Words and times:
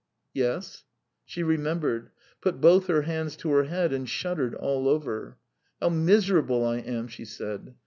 "Yes." 0.33 0.83
She 1.25 1.43
remembered; 1.43 2.09
put 2.41 2.59
both 2.59 2.87
hands 2.87 3.35
to 3.35 3.51
her 3.51 3.65
head 3.65 3.93
and 3.93 4.09
shuddered 4.09 4.55
all 4.55 4.87
over. 4.89 5.37
"How 5.79 5.89
miserable 5.89 6.65
I 6.65 6.77
am!" 6.79 7.07
she 7.07 7.23
said. 7.23 7.75